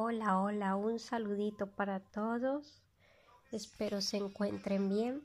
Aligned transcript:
Hola, 0.00 0.40
hola, 0.40 0.76
un 0.76 1.00
saludito 1.00 1.66
para 1.66 1.98
todos. 1.98 2.84
Espero 3.50 4.00
se 4.00 4.18
encuentren 4.18 4.88
bien. 4.88 5.24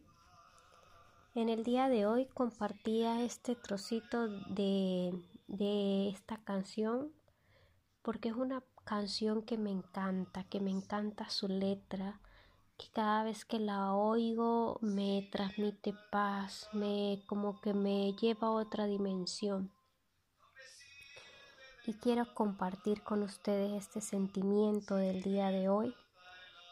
En 1.35 1.47
el 1.49 1.63
día 1.63 1.89
de 1.89 2.07
hoy 2.07 2.25
compartía 2.33 3.21
este 3.21 3.55
trocito 3.55 4.27
de, 4.27 5.13
de 5.45 6.09
esta 6.09 6.43
canción 6.43 7.13
porque 8.01 8.29
es 8.29 8.35
una 8.35 8.63
canción 8.83 9.43
que 9.43 9.59
me 9.59 9.69
encanta, 9.69 10.43
que 10.45 10.59
me 10.59 10.71
encanta 10.71 11.29
su 11.29 11.47
letra, 11.47 12.19
que 12.75 12.87
cada 12.91 13.23
vez 13.23 13.45
que 13.45 13.59
la 13.59 13.93
oigo 13.93 14.79
me 14.81 15.29
transmite 15.31 15.93
paz, 16.11 16.67
me 16.73 17.21
como 17.27 17.61
que 17.61 17.75
me 17.75 18.13
lleva 18.13 18.47
a 18.47 18.51
otra 18.51 18.87
dimensión 18.87 19.71
y 21.85 21.93
quiero 21.95 22.33
compartir 22.33 23.03
con 23.03 23.23
ustedes 23.23 23.73
este 23.73 23.99
sentimiento 23.99 24.95
del 24.95 25.21
día 25.21 25.49
de 25.49 25.67
hoy, 25.67 25.93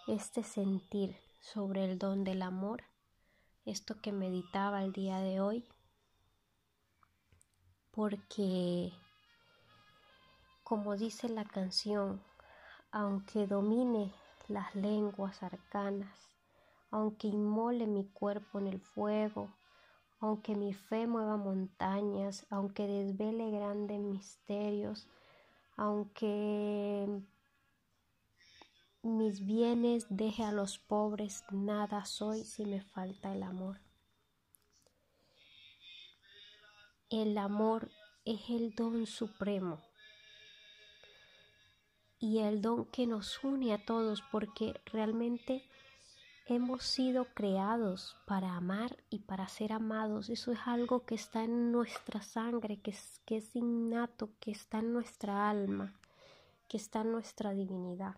este 0.07 0.43
sentir 0.43 1.17
sobre 1.41 1.83
el 1.83 1.99
don 1.99 2.23
del 2.23 2.41
amor, 2.41 2.83
esto 3.65 3.99
que 4.01 4.13
meditaba 4.13 4.83
el 4.83 4.93
día 4.93 5.19
de 5.19 5.41
hoy, 5.41 5.67
porque 7.91 8.93
como 10.63 10.95
dice 10.95 11.27
la 11.27 11.43
canción, 11.43 12.23
aunque 12.91 13.47
domine 13.47 14.13
las 14.47 14.73
lenguas 14.75 15.43
arcanas, 15.43 16.29
aunque 16.89 17.27
inmole 17.27 17.85
mi 17.85 18.05
cuerpo 18.05 18.59
en 18.59 18.67
el 18.67 18.79
fuego, 18.79 19.53
aunque 20.21 20.55
mi 20.55 20.73
fe 20.73 21.07
mueva 21.07 21.35
montañas, 21.35 22.45
aunque 22.51 22.87
desvele 22.87 23.49
grandes 23.49 23.99
misterios, 23.99 25.07
aunque 25.75 27.21
mis 29.01 29.43
bienes 29.43 30.05
deje 30.09 30.43
a 30.43 30.51
los 30.51 30.77
pobres, 30.77 31.43
nada 31.49 32.05
soy 32.05 32.43
si 32.43 32.65
me 32.65 32.81
falta 32.81 33.33
el 33.33 33.41
amor. 33.41 33.79
El 37.09 37.35
amor 37.39 37.89
es 38.23 38.49
el 38.51 38.75
don 38.75 39.07
supremo 39.07 39.81
y 42.19 42.37
el 42.37 42.61
don 42.61 42.85
que 42.85 43.07
nos 43.07 43.43
une 43.43 43.73
a 43.73 43.83
todos 43.83 44.21
porque 44.31 44.79
realmente 44.85 45.67
Hemos 46.47 46.83
sido 46.83 47.25
creados 47.33 48.17
para 48.25 48.55
amar 48.55 48.97
y 49.09 49.19
para 49.19 49.47
ser 49.47 49.71
amados. 49.71 50.29
Eso 50.29 50.51
es 50.51 50.59
algo 50.65 51.05
que 51.05 51.15
está 51.15 51.43
en 51.43 51.71
nuestra 51.71 52.21
sangre, 52.21 52.81
que 52.81 52.91
es, 52.91 53.21
que 53.25 53.37
es 53.37 53.55
innato, 53.55 54.31
que 54.39 54.51
está 54.51 54.79
en 54.79 54.91
nuestra 54.91 55.49
alma, 55.49 55.93
que 56.67 56.77
está 56.77 57.01
en 57.01 57.11
nuestra 57.11 57.53
divinidad. 57.53 58.15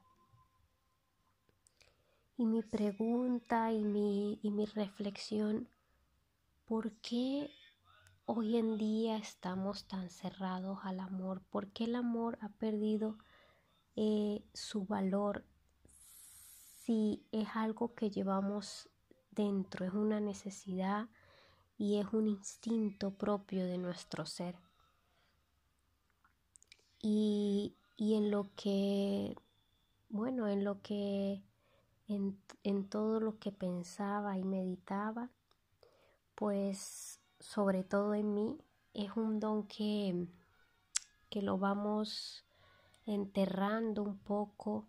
Y 2.37 2.45
mi 2.45 2.63
pregunta 2.63 3.71
y 3.71 3.83
mi, 3.83 4.39
y 4.41 4.51
mi 4.51 4.65
reflexión, 4.65 5.67
¿por 6.65 6.91
qué 6.93 7.51
hoy 8.25 8.57
en 8.57 8.77
día 8.77 9.17
estamos 9.17 9.85
tan 9.85 10.09
cerrados 10.09 10.79
al 10.83 11.01
amor? 11.01 11.41
¿Por 11.51 11.67
qué 11.67 11.83
el 11.83 11.95
amor 11.95 12.39
ha 12.41 12.49
perdido 12.49 13.17
eh, 13.95 14.43
su 14.53 14.85
valor 14.85 15.45
si 16.85 17.23
es 17.31 17.47
algo 17.55 17.93
que 17.95 18.09
llevamos 18.09 18.89
dentro, 19.31 19.85
es 19.85 19.93
una 19.93 20.19
necesidad 20.19 21.07
y 21.77 21.97
es 21.97 22.07
un 22.11 22.27
instinto 22.27 23.11
propio 23.11 23.65
de 23.65 23.77
nuestro 23.77 24.25
ser. 24.25 24.55
Y, 27.01 27.75
en 27.97 28.31
lo 28.31 28.49
que, 28.55 29.35
bueno, 30.09 30.47
en 30.47 30.63
lo 30.65 30.81
que, 30.81 31.41
en, 32.07 32.37
en 32.63 32.89
todo 32.89 33.19
lo 33.21 33.39
que 33.39 33.51
pensaba 33.51 34.37
y 34.37 34.43
meditaba, 34.43 35.29
pues 36.35 37.19
sobre 37.39 37.83
todo 37.83 38.13
en 38.13 38.33
mí, 38.33 38.57
es 38.93 39.11
un 39.15 39.39
don 39.39 39.67
que, 39.67 40.27
que 41.29 41.41
lo 41.41 41.57
vamos 41.57 42.45
enterrando 43.05 44.03
un 44.03 44.17
poco 44.17 44.87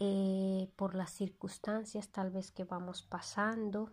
eh, 0.00 0.70
por 0.76 0.94
las 0.94 1.10
circunstancias 1.10 2.08
tal 2.10 2.30
vez 2.30 2.52
que 2.52 2.62
vamos 2.62 3.02
pasando 3.02 3.90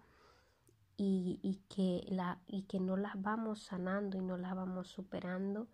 y, 0.97 1.63
que 1.67 2.79
no 2.79 2.95
las 2.95 3.19
vamos 3.19 3.63
sanando 3.63 4.19
y 4.19 4.21
no 4.21 4.37
las 4.37 4.55
vamos 4.55 4.87
superando 4.87 5.67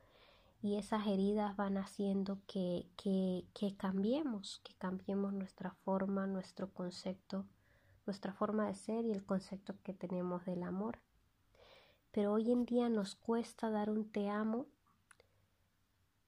y 0.62 0.78
esas 0.78 1.06
heridas 1.06 1.58
van 1.58 1.78
haciendo 1.78 2.40
que, 2.48 2.88
que, 2.96 3.46
que 3.54 3.76
cambiemos, 3.76 4.62
que 4.64 4.74
cambiemos 4.76 5.34
nuestra 5.34 5.72
forma, 5.72 6.28
nuestro 6.28 6.72
concepto, 6.72 7.46
nuestra 8.06 8.32
forma 8.32 8.68
de 8.68 8.76
ser 8.76 9.04
y 9.04 9.12
el 9.12 9.26
concepto 9.26 9.76
que 9.84 9.94
tenemos 9.94 10.46
del 10.46 10.64
amor. 10.64 11.00
Pero 12.12 12.32
hoy 12.32 12.54
en 12.54 12.64
día 12.64 12.88
nos 12.88 13.16
cuesta 13.16 13.70
dar 13.70 13.90
un 13.90 14.10
te 14.10 14.30
amo 14.30 14.68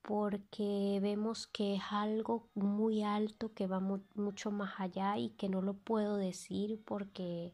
porque 0.03 0.99
vemos 1.01 1.47
que 1.47 1.75
es 1.75 1.81
algo 1.89 2.47
muy 2.53 3.03
alto 3.03 3.53
que 3.53 3.65
va 3.65 3.79
mucho 3.79 4.51
más 4.51 4.79
allá 4.79 5.17
y 5.17 5.31
que 5.31 5.49
no 5.49 5.61
lo 5.61 5.73
puedo 5.73 6.17
decir 6.17 6.79
porque 6.85 7.53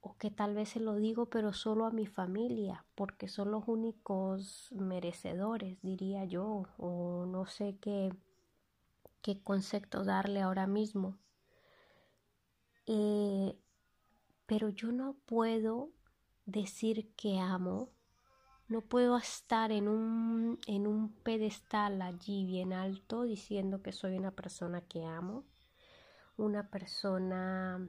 o 0.00 0.16
que 0.16 0.30
tal 0.30 0.54
vez 0.54 0.70
se 0.70 0.80
lo 0.80 0.96
digo 0.96 1.26
pero 1.26 1.52
solo 1.52 1.86
a 1.86 1.90
mi 1.90 2.06
familia 2.06 2.84
porque 2.96 3.28
son 3.28 3.52
los 3.52 3.68
únicos 3.68 4.72
merecedores 4.72 5.78
diría 5.82 6.24
yo 6.24 6.64
o 6.78 7.26
no 7.26 7.46
sé 7.46 7.76
qué 7.80 8.12
qué 9.26 9.42
concepto 9.42 10.04
darle 10.04 10.40
ahora 10.40 10.68
mismo. 10.68 11.18
Eh, 12.86 13.58
pero 14.46 14.68
yo 14.68 14.92
no 14.92 15.16
puedo 15.26 15.90
decir 16.44 17.12
que 17.16 17.40
amo 17.40 17.90
no 18.68 18.80
puedo 18.80 19.16
estar 19.16 19.70
en 19.70 19.86
un, 19.86 20.58
en 20.66 20.86
un 20.86 21.12
pedestal 21.22 22.02
allí 22.02 22.44
bien 22.44 22.72
alto 22.72 23.22
diciendo 23.22 23.80
que 23.80 23.92
soy 23.92 24.16
una 24.16 24.32
persona 24.32 24.80
que 24.80 25.04
amo, 25.04 25.44
una 26.36 26.68
persona 26.68 27.88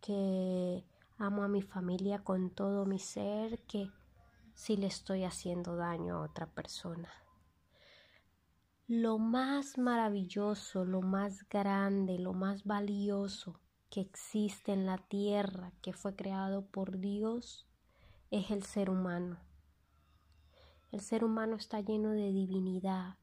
que 0.00 0.84
amo 1.18 1.44
a 1.44 1.48
mi 1.48 1.62
familia 1.62 2.18
con 2.18 2.50
todo 2.50 2.84
mi 2.84 2.98
ser, 2.98 3.60
que 3.60 3.90
si 4.54 4.76
le 4.76 4.88
estoy 4.88 5.22
haciendo 5.22 5.76
daño 5.76 6.16
a 6.16 6.22
otra 6.22 6.46
persona. 6.46 7.08
Lo 8.88 9.18
más 9.18 9.78
maravilloso, 9.78 10.84
lo 10.84 11.00
más 11.00 11.48
grande, 11.48 12.18
lo 12.18 12.32
más 12.32 12.64
valioso 12.64 13.60
que 13.88 14.00
existe 14.00 14.72
en 14.72 14.84
la 14.84 14.98
tierra, 14.98 15.72
que 15.80 15.92
fue 15.92 16.16
creado 16.16 16.66
por 16.66 16.98
Dios, 16.98 17.68
es 18.32 18.50
el 18.50 18.64
ser 18.64 18.90
humano 18.90 19.38
el 20.92 21.00
ser 21.00 21.24
humano 21.24 21.56
está 21.56 21.80
lleno 21.80 22.10
de 22.10 22.30
divinidad. 22.32 23.16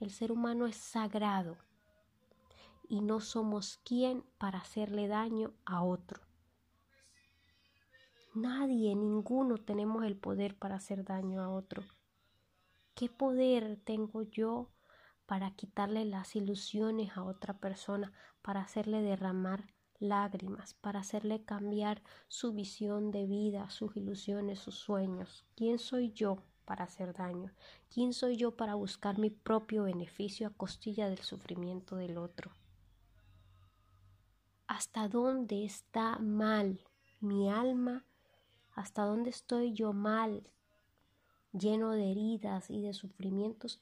El 0.00 0.10
ser 0.10 0.30
humano 0.30 0.66
es 0.66 0.76
sagrado 0.76 1.56
y 2.88 3.00
no 3.00 3.20
somos 3.20 3.78
quien 3.78 4.22
para 4.36 4.58
hacerle 4.58 5.08
daño 5.08 5.54
a 5.64 5.82
otro. 5.82 6.20
Nadie, 8.34 8.94
ninguno 8.94 9.56
tenemos 9.56 10.04
el 10.04 10.16
poder 10.16 10.58
para 10.58 10.76
hacer 10.76 11.02
daño 11.02 11.40
a 11.40 11.48
otro. 11.48 11.82
¿Qué 12.94 13.08
poder 13.08 13.80
tengo 13.82 14.22
yo 14.22 14.70
para 15.24 15.52
quitarle 15.52 16.04
las 16.04 16.36
ilusiones 16.36 17.16
a 17.16 17.24
otra 17.24 17.58
persona, 17.58 18.12
para 18.42 18.60
hacerle 18.60 19.00
derramar 19.00 19.72
lágrimas, 19.98 20.74
para 20.74 21.00
hacerle 21.00 21.44
cambiar 21.44 22.02
su 22.28 22.52
visión 22.52 23.10
de 23.10 23.26
vida, 23.26 23.70
sus 23.70 23.96
ilusiones, 23.96 24.58
sus 24.58 24.74
sueños? 24.74 25.46
¿Quién 25.56 25.78
soy 25.78 26.12
yo 26.12 26.42
para 26.70 26.84
hacer 26.84 27.12
daño? 27.12 27.50
¿Quién 27.92 28.12
soy 28.12 28.36
yo 28.36 28.52
para 28.52 28.76
buscar 28.76 29.18
mi 29.18 29.28
propio 29.28 29.82
beneficio 29.82 30.46
a 30.46 30.50
costilla 30.50 31.08
del 31.08 31.18
sufrimiento 31.18 31.96
del 31.96 32.16
otro? 32.16 32.52
¿Hasta 34.68 35.08
dónde 35.08 35.64
está 35.64 36.20
mal 36.20 36.78
mi 37.18 37.50
alma? 37.50 38.04
¿Hasta 38.72 39.02
dónde 39.02 39.30
estoy 39.30 39.72
yo 39.72 39.92
mal, 39.92 40.48
lleno 41.52 41.90
de 41.90 42.12
heridas 42.12 42.70
y 42.70 42.80
de 42.80 42.94
sufrimientos 42.94 43.80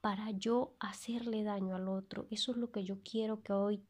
para 0.00 0.30
yo 0.30 0.72
hacerle 0.80 1.44
daño 1.44 1.76
al 1.76 1.86
otro? 1.86 2.26
Eso 2.30 2.52
es 2.52 2.56
lo 2.56 2.72
que 2.72 2.82
yo 2.82 3.02
quiero 3.02 3.42
que 3.42 3.52
hoy 3.52 3.84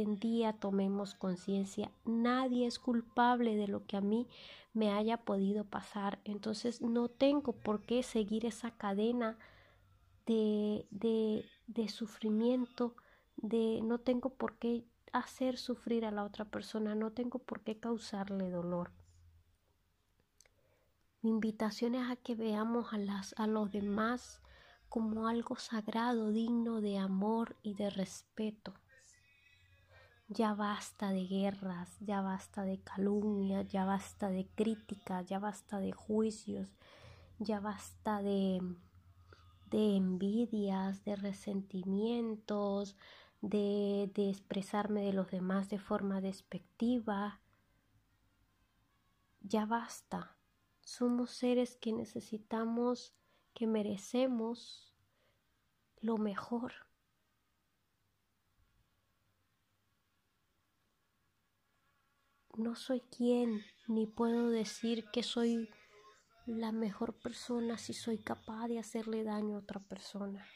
en 0.00 0.18
día 0.18 0.54
tomemos 0.54 1.14
conciencia. 1.14 1.90
Nadie 2.06 2.66
es 2.66 2.78
culpable 2.78 3.56
de 3.56 3.68
lo 3.68 3.84
que 3.86 3.98
a 3.98 4.00
mí 4.00 4.26
me 4.72 4.90
haya 4.90 5.18
podido 5.18 5.64
pasar. 5.64 6.18
Entonces 6.24 6.80
no 6.80 7.08
tengo 7.08 7.52
por 7.52 7.82
qué 7.82 8.02
seguir 8.02 8.46
esa 8.46 8.70
cadena 8.70 9.36
de, 10.26 10.86
de, 11.66 11.88
sufrimiento, 11.88 12.94
de 13.36 13.80
no 13.82 13.98
tengo 13.98 14.30
por 14.30 14.56
qué 14.56 14.84
hacer 15.12 15.58
sufrir 15.58 16.06
a 16.06 16.10
la 16.10 16.24
otra 16.24 16.46
persona, 16.46 16.94
no 16.94 17.12
tengo 17.12 17.38
por 17.38 17.60
qué 17.60 17.78
causarle 17.78 18.50
dolor. 18.50 18.92
Mi 21.20 21.30
invitación 21.30 21.94
es 21.94 22.10
a 22.10 22.16
que 22.16 22.34
veamos 22.34 22.94
a, 22.94 22.98
las, 22.98 23.34
a 23.36 23.46
los 23.46 23.70
demás 23.70 24.40
como 24.88 25.28
algo 25.28 25.56
sagrado, 25.56 26.30
digno 26.30 26.80
de 26.80 26.98
amor 26.98 27.56
y 27.62 27.74
de 27.74 27.90
respeto. 27.90 28.74
Ya 30.34 30.54
basta 30.54 31.10
de 31.10 31.26
guerras, 31.26 31.90
ya 32.00 32.22
basta 32.22 32.62
de 32.64 32.78
calumnias, 32.80 33.70
ya 33.70 33.84
basta 33.84 34.30
de 34.30 34.46
críticas, 34.46 35.26
ya 35.26 35.38
basta 35.38 35.78
de 35.78 35.92
juicios, 35.92 36.68
ya 37.38 37.60
basta 37.60 38.22
de, 38.22 38.62
de 39.66 39.96
envidias, 39.96 41.04
de 41.04 41.16
resentimientos, 41.16 42.96
de, 43.42 44.10
de 44.14 44.30
expresarme 44.30 45.02
de 45.02 45.12
los 45.12 45.30
demás 45.30 45.68
de 45.68 45.78
forma 45.78 46.22
despectiva. 46.22 47.42
Ya 49.42 49.66
basta. 49.66 50.38
Somos 50.80 51.30
seres 51.32 51.76
que 51.76 51.92
necesitamos, 51.92 53.12
que 53.52 53.66
merecemos 53.66 54.96
lo 56.00 56.16
mejor. 56.16 56.72
No 62.56 62.74
soy 62.74 63.00
quien 63.00 63.64
ni 63.86 64.06
puedo 64.06 64.50
decir 64.50 65.04
que 65.12 65.22
soy 65.22 65.68
la 66.46 66.72
mejor 66.72 67.14
persona 67.14 67.78
si 67.78 67.92
soy 67.92 68.18
capaz 68.18 68.68
de 68.68 68.78
hacerle 68.78 69.24
daño 69.24 69.56
a 69.56 69.60
otra 69.60 69.80
persona. 69.80 70.46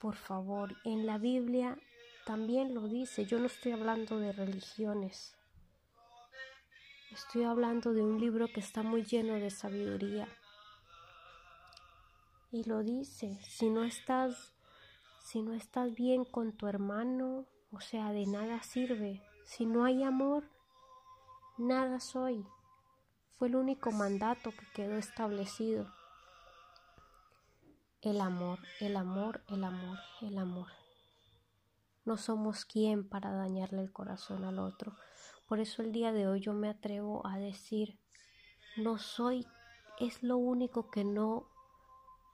Por 0.00 0.16
favor, 0.16 0.76
en 0.84 1.06
la 1.06 1.18
Biblia 1.18 1.78
también 2.26 2.74
lo 2.74 2.88
dice, 2.88 3.26
yo 3.26 3.38
no 3.38 3.46
estoy 3.46 3.72
hablando 3.72 4.18
de 4.18 4.32
religiones. 4.32 5.36
Estoy 7.10 7.44
hablando 7.44 7.92
de 7.92 8.02
un 8.02 8.20
libro 8.20 8.48
que 8.48 8.60
está 8.60 8.82
muy 8.82 9.04
lleno 9.04 9.34
de 9.34 9.50
sabiduría. 9.50 10.28
Y 12.50 12.64
lo 12.64 12.82
dice, 12.82 13.38
si 13.44 13.70
no 13.70 13.84
estás 13.84 14.54
si 15.24 15.40
no 15.40 15.54
estás 15.54 15.94
bien 15.94 16.26
con 16.26 16.52
tu 16.52 16.66
hermano, 16.66 17.46
o 17.72 17.80
sea, 17.80 18.12
de 18.12 18.26
nada 18.26 18.62
sirve. 18.62 19.22
Si 19.44 19.66
no 19.66 19.84
hay 19.84 20.02
amor, 20.02 20.44
nada 21.58 22.00
soy. 22.00 22.46
Fue 23.32 23.48
el 23.48 23.56
único 23.56 23.92
mandato 23.92 24.52
que 24.52 24.66
quedó 24.72 24.96
establecido. 24.96 25.92
El 28.00 28.22
amor, 28.22 28.58
el 28.80 28.96
amor, 28.96 29.44
el 29.48 29.64
amor, 29.64 29.98
el 30.22 30.38
amor. 30.38 30.68
No 32.06 32.16
somos 32.16 32.64
quien 32.64 33.06
para 33.06 33.32
dañarle 33.32 33.82
el 33.82 33.92
corazón 33.92 34.44
al 34.44 34.58
otro. 34.58 34.96
Por 35.46 35.60
eso 35.60 35.82
el 35.82 35.92
día 35.92 36.10
de 36.12 36.26
hoy 36.26 36.40
yo 36.40 36.54
me 36.54 36.70
atrevo 36.70 37.26
a 37.26 37.38
decir, 37.38 38.00
no 38.76 38.98
soy, 38.98 39.46
es 40.00 40.22
lo 40.22 40.38
único 40.38 40.90
que 40.90 41.04
no, 41.04 41.50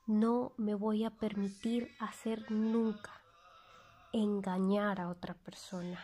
no 0.07 0.53
me 0.57 0.75
voy 0.75 1.05
a 1.05 1.11
permitir 1.11 1.93
hacer 1.99 2.51
nunca, 2.53 3.21
engañar 4.13 5.01
a 5.01 5.09
otra 5.09 5.35
persona 5.35 5.99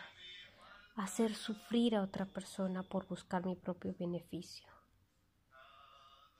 hacer 0.97 1.35
sufrir 1.35 1.95
a 1.95 2.01
otra 2.01 2.25
persona 2.25 2.81
por 2.81 3.07
buscar 3.07 3.45
mi 3.45 3.55
propio 3.55 3.95
beneficio. 3.99 4.67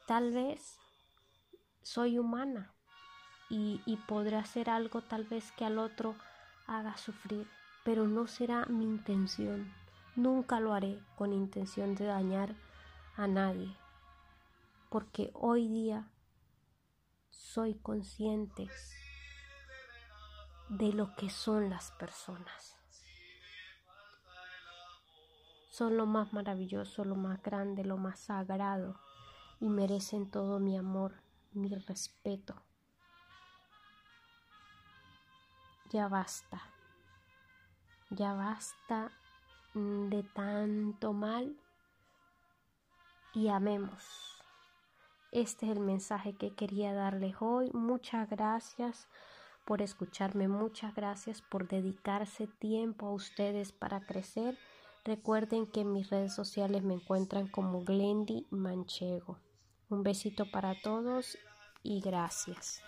Tal 0.08 0.32
vez 0.32 0.80
soy 1.84 2.18
humana 2.18 2.74
y, 3.50 3.82
y 3.86 3.98
podré 3.98 4.36
hacer 4.36 4.70
algo 4.70 5.02
tal 5.04 5.26
vez 5.26 5.52
que 5.52 5.64
al 5.64 5.78
otro 5.78 6.16
haga 6.66 6.98
sufrir, 6.98 7.48
pero 7.86 8.08
no 8.08 8.26
será 8.26 8.66
mi 8.66 8.86
intención. 8.86 9.72
Nunca 10.16 10.60
lo 10.60 10.74
haré 10.74 11.00
con 11.16 11.34
intención 11.34 11.94
de 11.94 12.06
dañar 12.06 12.56
a 13.16 13.28
nadie, 13.28 13.76
porque 14.90 15.30
hoy 15.34 15.68
día 15.68 16.10
soy 17.30 17.76
consciente 17.76 18.68
de 20.70 20.94
lo 20.94 21.16
que 21.16 21.30
son 21.30 21.70
las 21.70 21.92
personas 21.92 22.77
son 25.78 25.96
lo 25.96 26.08
más 26.08 26.34
maravilloso, 26.34 27.06
lo 27.06 27.16
más 27.16 27.40
grande, 27.44 27.86
lo 27.86 27.98
más 27.98 28.20
sagrado 28.20 29.00
y 29.60 29.70
merecen 29.70 30.28
todo 30.28 30.60
mi 30.60 30.76
amor, 30.76 31.22
mi 31.52 31.70
respeto. 31.70 32.56
Ya 35.92 36.08
basta, 36.08 36.64
ya 38.10 38.34
basta 38.34 39.12
de 39.76 40.24
tanto 40.34 41.14
mal 41.14 41.56
y 43.36 43.50
amemos. 43.50 44.42
Este 45.32 45.68
es 45.68 45.78
el 45.78 45.84
mensaje 45.84 46.36
que 46.36 46.56
quería 46.56 46.96
darles 46.96 47.36
hoy. 47.40 47.70
Muchas 47.72 48.28
gracias 48.32 49.08
por 49.64 49.84
escucharme, 49.84 50.48
muchas 50.48 50.96
gracias 50.96 51.44
por 51.44 51.68
dedicarse 51.68 52.48
tiempo 52.48 53.06
a 53.06 53.14
ustedes 53.14 53.72
para 53.72 54.00
crecer 54.02 54.58
Recuerden 55.08 55.68
que 55.68 55.80
en 55.80 55.94
mis 55.94 56.10
redes 56.10 56.36
sociales 56.36 56.84
me 56.84 56.94
encuentran 56.94 57.48
como 57.48 57.82
Glendy 57.86 58.46
Manchego. 58.50 59.38
Un 59.90 60.04
besito 60.04 60.52
para 60.52 60.76
todos 60.82 61.38
y 61.82 62.02
gracias. 62.02 62.82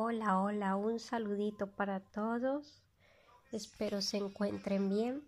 Hola, 0.00 0.40
hola, 0.40 0.76
un 0.76 1.00
saludito 1.00 1.66
para 1.72 1.98
todos. 1.98 2.84
Espero 3.50 4.00
se 4.00 4.18
encuentren 4.18 4.88
bien. 4.88 5.24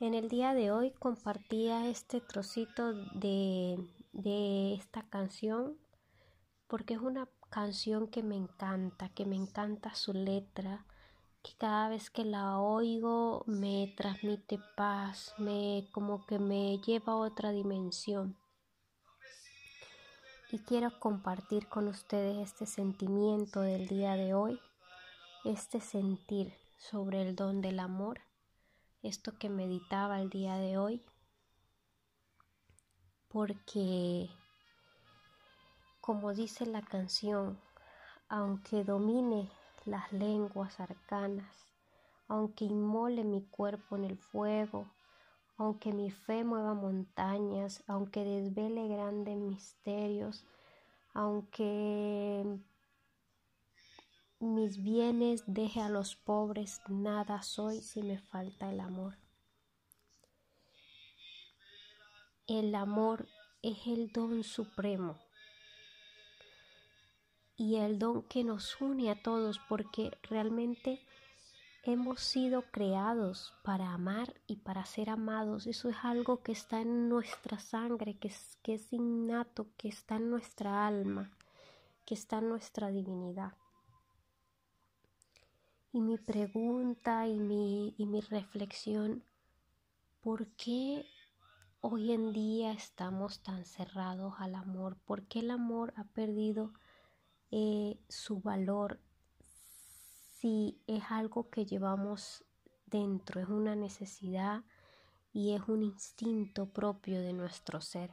En 0.00 0.14
el 0.14 0.28
día 0.28 0.54
de 0.54 0.72
hoy 0.72 0.90
compartía 0.90 1.86
este 1.86 2.20
trocito 2.20 2.94
de, 3.14 3.78
de 4.10 4.74
esta 4.74 5.08
canción 5.08 5.78
porque 6.66 6.94
es 6.94 7.00
una 7.00 7.28
canción 7.48 8.08
que 8.08 8.24
me 8.24 8.34
encanta, 8.34 9.08
que 9.10 9.24
me 9.24 9.36
encanta 9.36 9.94
su 9.94 10.12
letra, 10.12 10.84
que 11.44 11.52
cada 11.56 11.88
vez 11.90 12.10
que 12.10 12.24
la 12.24 12.58
oigo 12.58 13.44
me 13.46 13.94
transmite 13.96 14.58
paz, 14.76 15.32
me 15.38 15.86
como 15.92 16.26
que 16.26 16.40
me 16.40 16.78
lleva 16.78 17.12
a 17.12 17.16
otra 17.16 17.52
dimensión. 17.52 18.36
Y 20.50 20.60
quiero 20.60 20.98
compartir 20.98 21.68
con 21.68 21.88
ustedes 21.88 22.38
este 22.38 22.64
sentimiento 22.64 23.60
del 23.60 23.86
día 23.86 24.14
de 24.14 24.32
hoy, 24.32 24.58
este 25.44 25.78
sentir 25.78 26.54
sobre 26.78 27.20
el 27.20 27.36
don 27.36 27.60
del 27.60 27.78
amor, 27.80 28.22
esto 29.02 29.36
que 29.38 29.50
meditaba 29.50 30.22
el 30.22 30.30
día 30.30 30.56
de 30.56 30.78
hoy, 30.78 31.04
porque 33.28 34.30
como 36.00 36.32
dice 36.32 36.64
la 36.64 36.80
canción, 36.80 37.60
aunque 38.30 38.84
domine 38.84 39.50
las 39.84 40.10
lenguas 40.14 40.80
arcanas, 40.80 41.66
aunque 42.26 42.64
inmole 42.64 43.22
mi 43.22 43.42
cuerpo 43.42 43.96
en 43.96 44.04
el 44.04 44.16
fuego, 44.16 44.90
aunque 45.58 45.92
mi 45.92 46.10
fe 46.10 46.44
mueva 46.44 46.72
montañas, 46.72 47.82
aunque 47.88 48.24
desvele 48.24 48.86
grandes 48.86 49.36
misterios, 49.36 50.46
aunque 51.12 52.58
mis 54.38 54.80
bienes 54.82 55.42
deje 55.48 55.80
a 55.80 55.88
los 55.88 56.14
pobres, 56.14 56.80
nada 56.88 57.42
soy 57.42 57.80
si 57.80 58.02
me 58.02 58.18
falta 58.18 58.70
el 58.70 58.78
amor. 58.78 59.18
El 62.46 62.74
amor 62.76 63.28
es 63.62 63.86
el 63.88 64.12
don 64.12 64.44
supremo 64.44 65.18
y 67.56 67.76
el 67.76 67.98
don 67.98 68.22
que 68.22 68.44
nos 68.44 68.80
une 68.80 69.10
a 69.10 69.20
todos 69.20 69.58
porque 69.68 70.16
realmente 70.22 71.04
hemos 71.84 72.20
sido 72.20 72.62
creados 72.70 73.54
para 73.62 73.92
amar 73.92 74.34
y 74.46 74.56
para 74.56 74.84
ser 74.84 75.10
amados. 75.10 75.66
Eso 75.66 75.88
es 75.88 75.96
algo 76.02 76.42
que 76.42 76.52
está 76.52 76.80
en 76.80 77.08
nuestra 77.08 77.58
sangre, 77.58 78.18
que 78.18 78.28
es, 78.28 78.58
que 78.62 78.74
es 78.74 78.92
innato, 78.92 79.68
que 79.76 79.88
está 79.88 80.16
en 80.16 80.30
nuestra 80.30 80.86
alma, 80.86 81.30
que 82.04 82.14
está 82.14 82.38
en 82.38 82.48
nuestra 82.48 82.90
divinidad. 82.90 83.52
Y 85.92 86.00
mi 86.00 86.18
pregunta 86.18 87.26
y 87.26 87.38
mi, 87.38 87.94
y 87.96 88.06
mi 88.06 88.20
reflexión, 88.20 89.24
¿por 90.20 90.46
qué 90.48 91.06
hoy 91.80 92.12
en 92.12 92.32
día 92.32 92.72
estamos 92.72 93.40
tan 93.42 93.64
cerrados 93.64 94.34
al 94.38 94.54
amor? 94.54 94.96
¿Por 95.06 95.26
qué 95.26 95.40
el 95.40 95.50
amor 95.50 95.94
ha 95.96 96.04
perdido 96.04 96.72
eh, 97.50 97.98
su 98.08 98.40
valor 98.40 99.00
si 100.40 100.78
es 100.86 101.02
algo 101.10 101.50
que 101.50 101.66
llevamos 101.66 102.44
dentro, 102.86 103.40
es 103.40 103.48
una 103.48 103.74
necesidad 103.74 104.62
y 105.32 105.52
es 105.52 105.62
un 105.68 105.82
instinto 105.82 106.66
propio 106.66 107.20
de 107.20 107.32
nuestro 107.32 107.80
ser. 107.80 108.12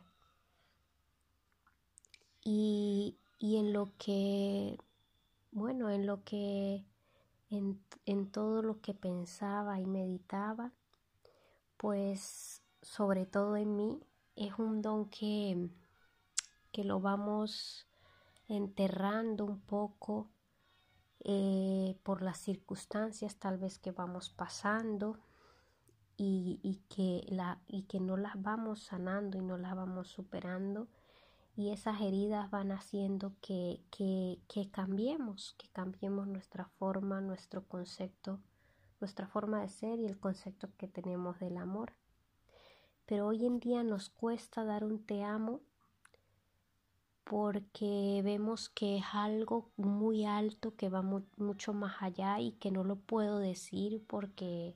Y, 2.43 3.17
en 3.39 3.73
lo 3.73 3.91
que, 3.97 4.77
bueno, 5.51 5.89
en 5.91 6.07
lo 6.07 6.23
que, 6.23 6.83
en, 7.51 7.79
en 8.05 8.31
todo 8.31 8.63
lo 8.63 8.81
que 8.81 8.93
pensaba 8.93 9.79
y 9.79 9.85
meditaba, 9.85 10.71
pues 11.77 12.63
sobre 12.81 13.25
todo 13.25 13.55
en 13.55 13.75
mí, 13.75 13.99
es 14.35 14.53
un 14.57 14.81
don 14.81 15.09
que, 15.09 15.69
que 16.71 16.83
lo 16.83 16.99
vamos 16.99 17.87
enterrando 18.47 19.45
un 19.45 19.59
poco 19.59 20.29
eh, 21.27 21.97
por 22.03 22.21
las 22.21 22.37
circunstancias 22.37 23.37
tal 23.37 23.57
vez 23.57 23.79
que 23.79 23.91
vamos 23.91 24.29
pasando 24.29 25.17
y, 26.17 26.83
que 26.87 27.25
la, 27.29 27.59
y 27.67 27.83
que 27.83 27.99
no 27.99 28.15
las 28.15 28.39
vamos 28.39 28.83
sanando 28.83 29.39
y 29.39 29.41
no 29.41 29.57
las 29.57 29.75
vamos 29.75 30.07
superando 30.07 30.87
y 31.55 31.71
esas 31.71 31.99
heridas 31.99 32.51
van 32.51 32.71
haciendo 32.71 33.33
que, 33.41 33.81
que, 33.89 34.39
que 34.47 34.69
cambiemos, 34.69 35.55
que 35.57 35.67
cambiemos 35.69 36.27
nuestra 36.27 36.65
forma, 36.65 37.21
nuestro 37.21 37.67
concepto, 37.67 38.39
nuestra 38.99 39.25
forma 39.25 39.61
de 39.61 39.69
ser 39.69 39.99
y 39.99 40.05
el 40.05 40.19
concepto 40.19 40.69
que 40.77 40.87
tenemos 40.87 41.39
del 41.39 41.57
amor. 41.57 41.93
Pero 43.07 43.25
hoy 43.25 43.47
en 43.47 43.59
día 43.59 43.83
nos 43.83 44.11
cuesta 44.11 44.63
dar 44.63 44.83
un 44.83 45.03
te 45.03 45.23
amo 45.23 45.61
porque 47.25 48.21
vemos 48.23 48.69
que 48.69 48.97
es 48.97 49.03
algo 49.11 49.69
muy 49.75 50.25
alto 50.25 50.75
que 50.77 50.87
va 50.89 51.01
mucho 51.01 51.73
más 51.73 52.01
allá 52.01 52.39
y 52.39 52.53
que 52.53 52.71
no 52.71 52.85
lo 52.85 52.95
puedo 52.95 53.39
decir 53.39 54.01
porque 54.07 54.75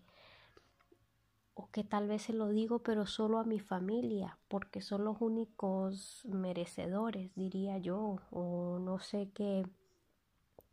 o 1.54 1.70
que 1.72 1.84
tal 1.86 2.08
vez 2.08 2.24
se 2.24 2.34
lo 2.34 2.50
digo 2.50 2.80
pero 2.80 3.06
solo 3.06 3.40
a 3.40 3.46
mi 3.46 3.60
familia 3.60 4.38
porque 4.50 4.82
son 4.82 5.06
los 5.06 5.22
únicos 5.22 6.26
merecedores 6.26 7.32
diría 7.36 7.78
yo 7.78 8.18
o 8.32 8.80
no 8.80 9.00
sé 9.00 9.30
qué 9.34 9.66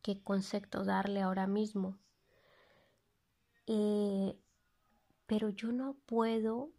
qué 0.06 0.22
concepto 0.22 0.84
darle 0.84 1.20
ahora 1.20 1.48
mismo. 1.48 1.98
Eh, 3.66 4.38
pero 5.26 5.48
yo 5.48 5.72
no 5.72 5.96
puedo 6.06 6.70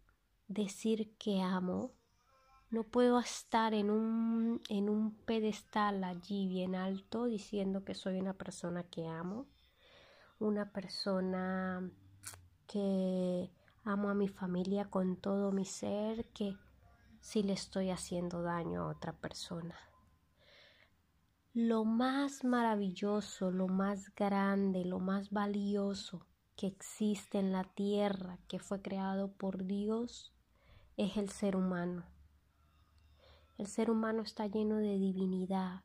decir 0.46 1.14
que 1.18 1.42
amo 1.42 1.92
no 2.70 2.84
puedo 2.84 3.18
estar 3.18 3.72
en 3.72 3.90
un, 3.90 4.60
en 4.68 4.90
un 4.90 5.14
pedestal 5.24 6.04
allí 6.04 6.46
bien 6.48 6.74
alto 6.74 7.24
diciendo 7.24 7.84
que 7.84 7.94
soy 7.94 8.18
una 8.20 8.34
persona 8.34 8.82
que 8.82 9.06
amo, 9.06 9.46
una 10.38 10.70
persona 10.70 11.90
que 12.66 13.50
amo 13.84 14.10
a 14.10 14.14
mi 14.14 14.28
familia 14.28 14.84
con 14.90 15.16
todo 15.16 15.50
mi 15.50 15.64
ser, 15.64 16.26
que 16.26 16.56
si 17.20 17.42
le 17.42 17.54
estoy 17.54 17.90
haciendo 17.90 18.42
daño 18.42 18.82
a 18.82 18.88
otra 18.88 19.14
persona. 19.14 19.74
Lo 21.54 21.84
más 21.84 22.44
maravilloso, 22.44 23.50
lo 23.50 23.66
más 23.66 24.14
grande, 24.14 24.84
lo 24.84 24.98
más 24.98 25.30
valioso 25.30 26.26
que 26.54 26.66
existe 26.66 27.38
en 27.38 27.50
la 27.50 27.64
tierra, 27.64 28.38
que 28.46 28.58
fue 28.58 28.82
creado 28.82 29.32
por 29.32 29.64
Dios, 29.64 30.34
es 30.98 31.16
el 31.16 31.30
ser 31.30 31.56
humano 31.56 32.04
el 33.58 33.66
ser 33.66 33.90
humano 33.90 34.22
está 34.22 34.46
lleno 34.46 34.76
de 34.76 34.96
divinidad. 34.98 35.82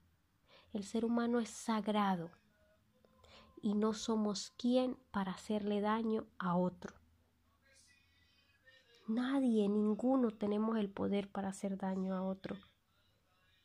El 0.74 0.84
ser 0.84 1.06
humano 1.06 1.40
es 1.40 1.50
sagrado 1.50 2.30
y 3.64 3.74
no 3.74 3.94
somos 3.94 4.52
quien 4.52 4.96
para 5.10 5.32
hacerle 5.32 5.82
daño 5.82 6.28
a 6.38 6.56
otro. 6.56 6.94
Nadie, 9.08 9.68
ninguno 9.70 10.30
tenemos 10.30 10.78
el 10.78 10.92
poder 10.92 11.32
para 11.32 11.50
hacer 11.50 11.78
daño 11.78 12.16
a 12.16 12.22
otro. 12.22 12.58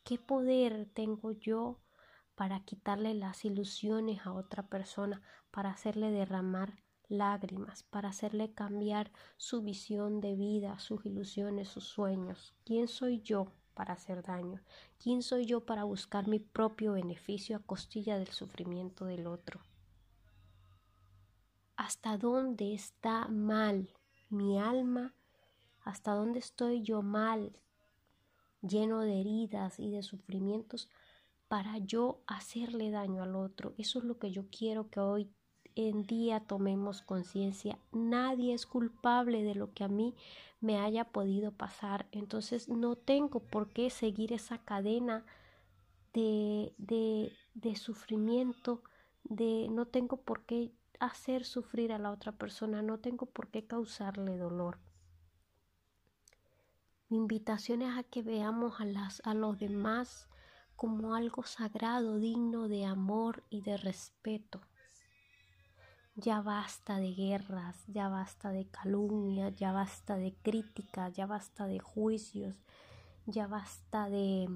¿Qué 0.03 0.17
poder 0.17 0.89
tengo 0.91 1.31
yo 1.31 1.79
para 2.33 2.61
quitarle 2.61 3.13
las 3.13 3.45
ilusiones 3.45 4.25
a 4.25 4.33
otra 4.33 4.67
persona, 4.67 5.21
para 5.51 5.69
hacerle 5.69 6.09
derramar 6.09 6.83
lágrimas, 7.09 7.83
para 7.83 8.09
hacerle 8.09 8.53
cambiar 8.53 9.11
su 9.37 9.61
visión 9.61 10.19
de 10.19 10.35
vida, 10.35 10.79
sus 10.79 11.05
ilusiones, 11.05 11.69
sus 11.69 11.83
sueños? 11.83 12.55
¿Quién 12.65 12.87
soy 12.87 13.21
yo 13.21 13.53
para 13.79 13.93
hacer 13.93 14.23
daño? 14.23 14.59
¿Quién 15.01 15.23
soy 15.23 15.45
yo 15.45 15.61
para 15.61 15.85
buscar 15.85 16.27
mi 16.27 16.39
propio 16.39 16.91
beneficio 16.91 17.55
a 17.55 17.61
costilla 17.61 18.17
del 18.17 18.27
sufrimiento 18.27 19.05
del 19.05 19.25
otro? 19.25 19.61
¿Hasta 21.77 22.17
dónde 22.17 22.73
está 22.73 23.29
mal 23.29 23.87
mi 24.29 24.59
alma? 24.59 25.13
¿Hasta 25.85 26.11
dónde 26.11 26.39
estoy 26.39 26.81
yo 26.81 27.01
mal, 27.01 27.53
lleno 28.61 28.99
de 28.99 29.21
heridas 29.21 29.79
y 29.79 29.89
de 29.89 30.03
sufrimientos 30.03 30.89
para 31.47 31.77
yo 31.77 32.19
hacerle 32.27 32.91
daño 32.91 33.23
al 33.23 33.33
otro? 33.33 33.75
Eso 33.77 33.99
es 33.99 34.03
lo 34.03 34.19
que 34.19 34.31
yo 34.31 34.43
quiero 34.49 34.89
que 34.89 34.99
hoy 34.99 35.31
en 35.75 36.03
día 36.03 36.41
tomemos 36.41 37.01
conciencia. 37.01 37.79
Nadie 37.93 38.53
es 38.53 38.65
culpable 38.65 39.41
de 39.43 39.55
lo 39.55 39.71
que 39.71 39.85
a 39.85 39.87
mí 39.87 40.15
me 40.61 40.79
haya 40.79 41.05
podido 41.05 41.51
pasar. 41.51 42.07
Entonces 42.11 42.69
no 42.69 42.95
tengo 42.95 43.39
por 43.39 43.69
qué 43.69 43.89
seguir 43.89 44.33
esa 44.33 44.57
cadena 44.59 45.25
de, 46.13 46.73
de, 46.77 47.33
de 47.53 47.75
sufrimiento, 47.75 48.83
de 49.23 49.67
no 49.69 49.85
tengo 49.85 50.17
por 50.17 50.43
qué 50.43 50.71
hacer 50.99 51.45
sufrir 51.45 51.93
a 51.93 51.99
la 51.99 52.11
otra 52.11 52.33
persona, 52.33 52.81
no 52.81 52.99
tengo 52.99 53.25
por 53.25 53.47
qué 53.47 53.65
causarle 53.65 54.37
dolor. 54.37 54.79
Mi 57.09 57.17
invitación 57.17 57.81
es 57.81 57.97
a 57.97 58.03
que 58.03 58.21
veamos 58.21 58.79
a, 58.79 58.85
las, 58.85 59.21
a 59.25 59.33
los 59.33 59.57
demás 59.57 60.27
como 60.75 61.15
algo 61.15 61.43
sagrado, 61.43 62.17
digno 62.19 62.67
de 62.67 62.85
amor 62.85 63.43
y 63.49 63.61
de 63.61 63.77
respeto. 63.77 64.61
Ya 66.21 66.41
basta 66.41 66.97
de 66.99 67.13
guerras, 67.13 67.77
ya 67.87 68.09
basta 68.09 68.51
de 68.51 68.65
calumnias, 68.67 69.55
ya 69.55 69.71
basta 69.71 70.17
de 70.17 70.33
críticas, 70.33 71.13
ya 71.13 71.25
basta 71.25 71.65
de 71.65 71.79
juicios, 71.79 72.57
ya 73.25 73.47
basta 73.47 74.09
de, 74.09 74.49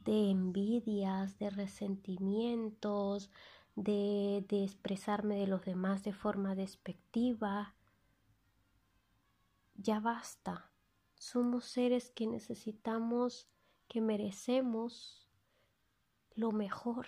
de 0.00 0.30
envidias, 0.30 1.38
de 1.38 1.50
resentimientos, 1.50 3.30
de, 3.76 4.44
de 4.48 4.64
expresarme 4.64 5.36
de 5.36 5.46
los 5.46 5.64
demás 5.64 6.02
de 6.02 6.12
forma 6.12 6.56
despectiva. 6.56 7.76
Ya 9.76 10.00
basta. 10.00 10.72
Somos 11.14 11.64
seres 11.66 12.10
que 12.10 12.26
necesitamos, 12.26 13.46
que 13.86 14.00
merecemos 14.00 15.30
lo 16.34 16.50
mejor. 16.50 17.06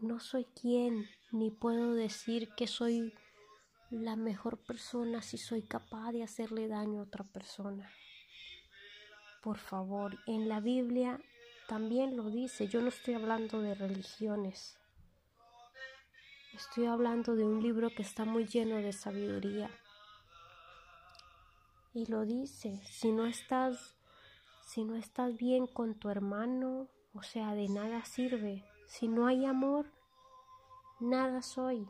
No 0.00 0.20
soy 0.20 0.44
quien, 0.44 1.08
ni 1.32 1.50
puedo 1.50 1.94
decir 1.94 2.50
que 2.54 2.66
soy 2.66 3.14
la 3.90 4.14
mejor 4.14 4.58
persona 4.58 5.22
si 5.22 5.38
soy 5.38 5.62
capaz 5.62 6.12
de 6.12 6.22
hacerle 6.22 6.68
daño 6.68 7.00
a 7.00 7.04
otra 7.04 7.24
persona. 7.24 7.90
Por 9.42 9.56
favor, 9.56 10.18
en 10.26 10.48
la 10.48 10.60
Biblia 10.60 11.18
también 11.66 12.16
lo 12.16 12.30
dice, 12.30 12.68
yo 12.68 12.82
no 12.82 12.88
estoy 12.88 13.14
hablando 13.14 13.62
de 13.62 13.74
religiones, 13.74 14.78
estoy 16.52 16.86
hablando 16.86 17.34
de 17.34 17.44
un 17.44 17.62
libro 17.62 17.88
que 17.88 18.02
está 18.02 18.24
muy 18.24 18.46
lleno 18.46 18.76
de 18.76 18.92
sabiduría. 18.92 19.70
Y 21.94 22.04
lo 22.06 22.26
dice, 22.26 22.82
si 22.84 23.12
no 23.12 23.26
estás 23.26 23.96
si 24.66 24.84
no 24.84 24.96
estás 24.96 25.36
bien 25.36 25.68
con 25.68 25.94
tu 25.94 26.10
hermano, 26.10 26.88
o 27.14 27.22
sea, 27.22 27.54
de 27.54 27.68
nada 27.68 28.04
sirve 28.04 28.64
si 28.86 29.08
no 29.08 29.26
hay 29.26 29.44
amor, 29.44 29.86
nada 31.00 31.42
soy. 31.42 31.88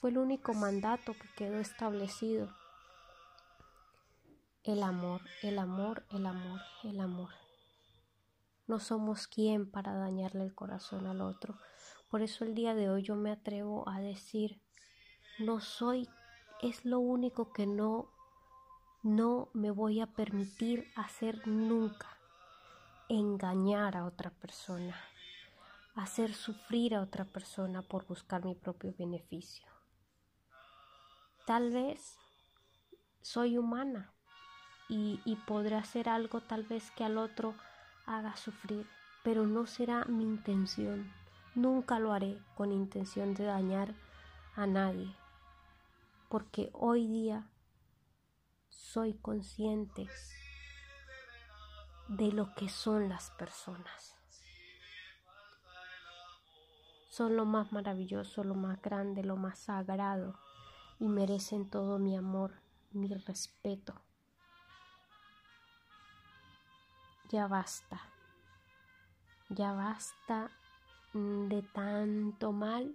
Fue 0.00 0.10
el 0.10 0.18
único 0.18 0.54
mandato 0.54 1.14
que 1.14 1.28
quedó 1.36 1.58
establecido. 1.58 2.54
El 4.62 4.82
amor, 4.82 5.22
el 5.42 5.58
amor, 5.58 6.06
el 6.10 6.26
amor, 6.26 6.60
el 6.84 7.00
amor. 7.00 7.30
No 8.66 8.78
somos 8.78 9.26
quien 9.26 9.70
para 9.70 9.94
dañarle 9.94 10.44
el 10.44 10.54
corazón 10.54 11.06
al 11.06 11.20
otro. 11.20 11.58
Por 12.08 12.22
eso 12.22 12.44
el 12.44 12.54
día 12.54 12.74
de 12.74 12.88
hoy 12.88 13.02
yo 13.02 13.16
me 13.16 13.32
atrevo 13.32 13.88
a 13.88 14.00
decir, 14.00 14.60
no 15.38 15.60
soy, 15.60 16.08
es 16.62 16.84
lo 16.84 17.00
único 17.00 17.52
que 17.52 17.66
no, 17.66 18.12
no 19.02 19.50
me 19.54 19.70
voy 19.70 20.00
a 20.00 20.06
permitir 20.06 20.90
hacer 20.94 21.46
nunca, 21.46 22.16
engañar 23.08 23.96
a 23.96 24.04
otra 24.04 24.30
persona 24.30 24.96
hacer 25.96 26.34
sufrir 26.34 26.94
a 26.94 27.00
otra 27.00 27.24
persona 27.24 27.80
por 27.82 28.06
buscar 28.06 28.44
mi 28.44 28.54
propio 28.54 28.94
beneficio. 28.98 29.66
Tal 31.46 31.70
vez 31.70 32.18
soy 33.22 33.56
humana 33.56 34.12
y, 34.88 35.20
y 35.24 35.36
podré 35.36 35.76
hacer 35.76 36.08
algo 36.08 36.42
tal 36.42 36.64
vez 36.64 36.90
que 36.90 37.04
al 37.04 37.16
otro 37.16 37.54
haga 38.04 38.36
sufrir, 38.36 38.86
pero 39.24 39.46
no 39.46 39.66
será 39.66 40.04
mi 40.04 40.24
intención. 40.24 41.10
Nunca 41.54 41.98
lo 41.98 42.12
haré 42.12 42.38
con 42.54 42.72
intención 42.72 43.32
de 43.34 43.44
dañar 43.44 43.94
a 44.54 44.66
nadie, 44.66 45.14
porque 46.28 46.68
hoy 46.74 47.06
día 47.06 47.48
soy 48.68 49.14
consciente 49.14 50.06
de 52.08 52.32
lo 52.32 52.54
que 52.54 52.68
son 52.68 53.08
las 53.08 53.30
personas 53.30 54.15
son 57.16 57.34
lo 57.34 57.46
más 57.46 57.72
maravilloso, 57.72 58.44
lo 58.44 58.54
más 58.54 58.82
grande, 58.82 59.24
lo 59.24 59.36
más 59.36 59.58
sagrado 59.58 60.38
y 60.98 61.08
merecen 61.08 61.66
todo 61.70 61.98
mi 61.98 62.14
amor, 62.14 62.60
mi 62.92 63.08
respeto. 63.08 63.94
Ya 67.30 67.46
basta, 67.46 68.02
ya 69.48 69.72
basta 69.72 70.50
de 71.14 71.62
tanto 71.62 72.52
mal 72.52 72.94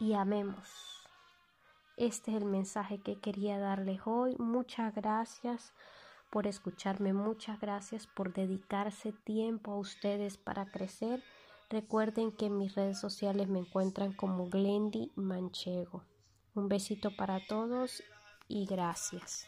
y 0.00 0.14
amemos. 0.14 1.06
Este 1.96 2.32
es 2.32 2.42
el 2.42 2.48
mensaje 2.48 3.00
que 3.00 3.20
quería 3.20 3.60
darles 3.60 4.00
hoy. 4.04 4.34
Muchas 4.40 4.92
gracias 4.96 5.72
por 6.28 6.48
escucharme, 6.48 7.12
muchas 7.12 7.60
gracias 7.60 8.08
por 8.08 8.32
dedicarse 8.32 9.12
tiempo 9.12 9.70
a 9.70 9.78
ustedes 9.78 10.38
para 10.38 10.66
crecer 10.66 11.22
Recuerden 11.72 12.32
que 12.32 12.44
en 12.44 12.58
mis 12.58 12.74
redes 12.74 13.00
sociales 13.00 13.48
me 13.48 13.58
encuentran 13.58 14.12
como 14.12 14.50
Glendy 14.50 15.10
Manchego. 15.14 16.04
Un 16.54 16.68
besito 16.68 17.16
para 17.16 17.40
todos 17.46 18.02
y 18.46 18.66
gracias. 18.66 19.46